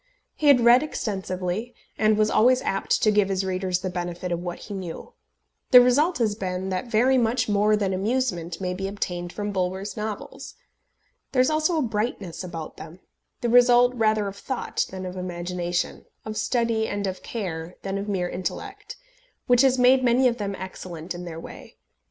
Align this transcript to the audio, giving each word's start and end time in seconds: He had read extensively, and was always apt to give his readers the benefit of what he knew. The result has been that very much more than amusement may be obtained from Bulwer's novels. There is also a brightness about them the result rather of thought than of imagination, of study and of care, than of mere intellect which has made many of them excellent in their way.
He 0.33 0.47
had 0.47 0.61
read 0.61 0.81
extensively, 0.81 1.75
and 1.95 2.17
was 2.17 2.31
always 2.31 2.63
apt 2.63 3.03
to 3.03 3.11
give 3.11 3.29
his 3.29 3.45
readers 3.45 3.81
the 3.81 3.89
benefit 3.91 4.31
of 4.31 4.39
what 4.41 4.57
he 4.61 4.73
knew. 4.73 5.13
The 5.69 5.79
result 5.79 6.17
has 6.17 6.33
been 6.33 6.69
that 6.69 6.87
very 6.87 7.19
much 7.19 7.47
more 7.47 7.75
than 7.75 7.93
amusement 7.93 8.59
may 8.59 8.73
be 8.73 8.87
obtained 8.87 9.31
from 9.31 9.51
Bulwer's 9.51 9.95
novels. 9.95 10.55
There 11.33 11.39
is 11.39 11.51
also 11.51 11.77
a 11.77 11.83
brightness 11.83 12.43
about 12.43 12.77
them 12.77 13.01
the 13.41 13.49
result 13.49 13.93
rather 13.93 14.27
of 14.27 14.37
thought 14.37 14.87
than 14.89 15.05
of 15.05 15.15
imagination, 15.15 16.05
of 16.25 16.35
study 16.35 16.87
and 16.87 17.05
of 17.05 17.21
care, 17.21 17.75
than 17.83 17.99
of 17.99 18.09
mere 18.09 18.27
intellect 18.27 18.95
which 19.45 19.61
has 19.61 19.77
made 19.77 20.03
many 20.03 20.27
of 20.27 20.37
them 20.39 20.55
excellent 20.57 21.13
in 21.13 21.25
their 21.25 21.39
way. 21.39 21.75